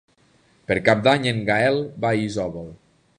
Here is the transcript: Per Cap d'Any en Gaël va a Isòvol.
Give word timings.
Per 0.71 0.77
Cap 0.87 1.03
d'Any 1.07 1.29
en 1.33 1.43
Gaël 1.51 1.79
va 2.07 2.13
a 2.17 2.21
Isòvol. 2.25 2.73